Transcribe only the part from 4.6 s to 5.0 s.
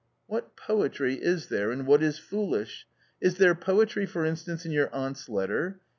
in your